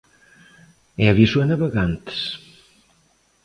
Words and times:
E 1.01 1.03
aviso 1.11 1.37
a 1.39 1.45
navegantes. 1.51 2.21